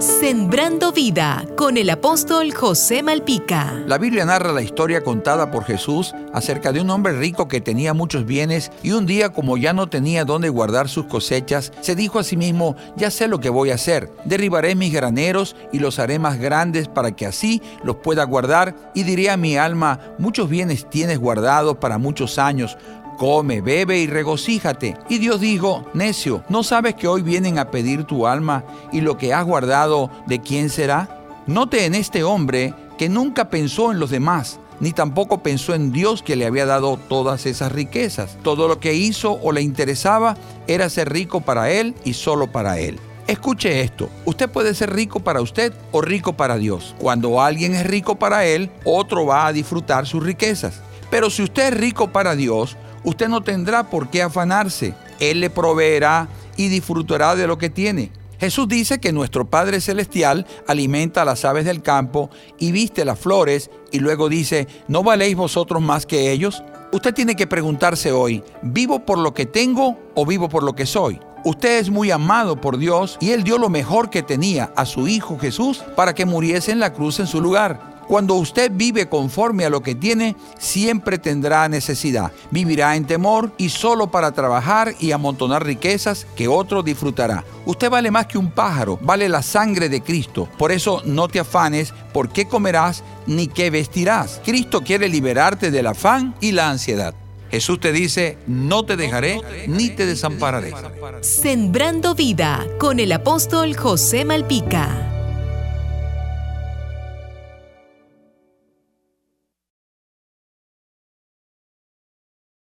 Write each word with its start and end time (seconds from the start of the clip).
Sembrando 0.00 0.92
vida 0.92 1.44
con 1.58 1.76
el 1.76 1.90
apóstol 1.90 2.54
José 2.54 3.02
Malpica. 3.02 3.82
La 3.86 3.98
Biblia 3.98 4.24
narra 4.24 4.50
la 4.50 4.62
historia 4.62 5.02
contada 5.02 5.50
por 5.50 5.64
Jesús 5.64 6.14
acerca 6.32 6.72
de 6.72 6.80
un 6.80 6.88
hombre 6.88 7.12
rico 7.12 7.48
que 7.48 7.60
tenía 7.60 7.92
muchos 7.92 8.24
bienes 8.24 8.72
y 8.82 8.92
un 8.92 9.04
día 9.04 9.28
como 9.28 9.58
ya 9.58 9.74
no 9.74 9.90
tenía 9.90 10.24
dónde 10.24 10.48
guardar 10.48 10.88
sus 10.88 11.04
cosechas, 11.04 11.70
se 11.82 11.94
dijo 11.94 12.18
a 12.18 12.24
sí 12.24 12.38
mismo, 12.38 12.76
ya 12.96 13.10
sé 13.10 13.28
lo 13.28 13.40
que 13.40 13.50
voy 13.50 13.72
a 13.72 13.74
hacer, 13.74 14.10
derribaré 14.24 14.74
mis 14.74 14.90
graneros 14.90 15.54
y 15.70 15.80
los 15.80 15.98
haré 15.98 16.18
más 16.18 16.38
grandes 16.38 16.88
para 16.88 17.14
que 17.14 17.26
así 17.26 17.60
los 17.84 17.96
pueda 17.96 18.24
guardar 18.24 18.74
y 18.94 19.02
diré 19.02 19.28
a 19.28 19.36
mi 19.36 19.58
alma, 19.58 20.14
muchos 20.18 20.48
bienes 20.48 20.88
tienes 20.88 21.18
guardados 21.18 21.76
para 21.76 21.98
muchos 21.98 22.38
años, 22.38 22.78
come, 23.20 23.60
bebe 23.60 23.98
y 23.98 24.06
regocíjate. 24.06 24.96
Y 25.10 25.18
Dios 25.18 25.42
dijo, 25.42 25.84
necio, 25.92 26.42
¿no 26.48 26.62
sabes 26.62 26.94
que 26.94 27.06
hoy 27.06 27.20
vienen 27.20 27.58
a 27.58 27.70
pedir 27.70 28.04
tu 28.04 28.26
alma 28.26 28.64
y 28.92 29.02
lo 29.02 29.18
que 29.18 29.34
has 29.34 29.44
guardado 29.44 30.10
de 30.26 30.40
quién 30.40 30.70
será? 30.70 31.20
Note 31.46 31.84
en 31.84 31.94
este 31.94 32.24
hombre 32.24 32.72
que 32.96 33.10
nunca 33.10 33.50
pensó 33.50 33.92
en 33.92 34.00
los 34.00 34.08
demás, 34.08 34.58
ni 34.80 34.92
tampoco 34.92 35.42
pensó 35.42 35.74
en 35.74 35.92
Dios 35.92 36.22
que 36.22 36.34
le 36.34 36.46
había 36.46 36.64
dado 36.64 36.96
todas 36.96 37.44
esas 37.44 37.72
riquezas. 37.72 38.38
Todo 38.42 38.68
lo 38.68 38.80
que 38.80 38.94
hizo 38.94 39.38
o 39.42 39.52
le 39.52 39.60
interesaba 39.60 40.34
era 40.66 40.88
ser 40.88 41.12
rico 41.12 41.42
para 41.42 41.70
él 41.70 41.94
y 42.06 42.14
solo 42.14 42.50
para 42.50 42.78
él. 42.78 42.98
Escuche 43.26 43.82
esto, 43.82 44.08
usted 44.24 44.48
puede 44.48 44.74
ser 44.74 44.94
rico 44.94 45.20
para 45.20 45.42
usted 45.42 45.74
o 45.92 46.00
rico 46.00 46.32
para 46.32 46.56
Dios. 46.56 46.94
Cuando 46.98 47.42
alguien 47.42 47.74
es 47.74 47.86
rico 47.86 48.18
para 48.18 48.46
él, 48.46 48.70
otro 48.84 49.26
va 49.26 49.46
a 49.46 49.52
disfrutar 49.52 50.06
sus 50.06 50.24
riquezas. 50.24 50.80
Pero 51.10 51.30
si 51.30 51.42
usted 51.42 51.72
es 51.72 51.80
rico 51.80 52.12
para 52.12 52.36
Dios, 52.36 52.76
usted 53.04 53.28
no 53.28 53.42
tendrá 53.42 53.90
por 53.90 54.10
qué 54.10 54.22
afanarse. 54.22 54.94
Él 55.18 55.40
le 55.40 55.50
proveerá 55.50 56.28
y 56.56 56.68
disfrutará 56.68 57.34
de 57.34 57.46
lo 57.46 57.58
que 57.58 57.70
tiene. 57.70 58.12
Jesús 58.38 58.68
dice 58.68 59.00
que 59.00 59.12
nuestro 59.12 59.44
Padre 59.50 59.82
Celestial 59.82 60.46
alimenta 60.66 61.22
a 61.22 61.24
las 61.26 61.44
aves 61.44 61.66
del 61.66 61.82
campo 61.82 62.30
y 62.58 62.72
viste 62.72 63.04
las 63.04 63.18
flores 63.18 63.70
y 63.92 63.98
luego 63.98 64.30
dice, 64.30 64.66
¿no 64.88 65.02
valéis 65.02 65.36
vosotros 65.36 65.82
más 65.82 66.06
que 66.06 66.32
ellos? 66.32 66.62
Usted 66.92 67.12
tiene 67.12 67.36
que 67.36 67.46
preguntarse 67.46 68.12
hoy, 68.12 68.42
¿vivo 68.62 69.04
por 69.04 69.18
lo 69.18 69.34
que 69.34 69.44
tengo 69.44 69.98
o 70.14 70.24
vivo 70.24 70.48
por 70.48 70.62
lo 70.62 70.74
que 70.74 70.86
soy? 70.86 71.20
Usted 71.44 71.78
es 71.78 71.90
muy 71.90 72.10
amado 72.10 72.60
por 72.60 72.78
Dios 72.78 73.18
y 73.20 73.30
Él 73.30 73.44
dio 73.44 73.58
lo 73.58 73.68
mejor 73.68 74.08
que 74.08 74.22
tenía 74.22 74.72
a 74.74 74.86
su 74.86 75.06
Hijo 75.06 75.38
Jesús 75.38 75.82
para 75.94 76.14
que 76.14 76.24
muriese 76.24 76.72
en 76.72 76.80
la 76.80 76.94
cruz 76.94 77.20
en 77.20 77.26
su 77.26 77.40
lugar. 77.42 77.99
Cuando 78.10 78.34
usted 78.34 78.72
vive 78.74 79.08
conforme 79.08 79.64
a 79.64 79.70
lo 79.70 79.84
que 79.84 79.94
tiene, 79.94 80.34
siempre 80.58 81.16
tendrá 81.16 81.68
necesidad. 81.68 82.32
Vivirá 82.50 82.96
en 82.96 83.06
temor 83.06 83.52
y 83.56 83.68
solo 83.68 84.10
para 84.10 84.32
trabajar 84.32 84.96
y 84.98 85.12
amontonar 85.12 85.64
riquezas 85.64 86.26
que 86.34 86.48
otro 86.48 86.82
disfrutará. 86.82 87.44
Usted 87.66 87.88
vale 87.88 88.10
más 88.10 88.26
que 88.26 88.36
un 88.36 88.50
pájaro, 88.50 88.98
vale 89.00 89.28
la 89.28 89.42
sangre 89.42 89.88
de 89.88 90.02
Cristo. 90.02 90.48
Por 90.58 90.72
eso 90.72 91.02
no 91.04 91.28
te 91.28 91.38
afanes 91.38 91.94
por 92.12 92.30
qué 92.30 92.48
comerás 92.48 93.04
ni 93.28 93.46
qué 93.46 93.70
vestirás. 93.70 94.40
Cristo 94.44 94.80
quiere 94.80 95.08
liberarte 95.08 95.70
del 95.70 95.86
afán 95.86 96.34
y 96.40 96.50
la 96.50 96.68
ansiedad. 96.68 97.14
Jesús 97.48 97.78
te 97.78 97.92
dice, 97.92 98.38
no 98.48 98.84
te 98.84 98.96
dejaré 98.96 99.40
ni 99.68 99.88
te 99.88 100.04
desampararé. 100.04 100.72
Sembrando 101.20 102.16
vida 102.16 102.66
con 102.80 102.98
el 102.98 103.12
apóstol 103.12 103.76
José 103.76 104.24
Malpica. 104.24 105.09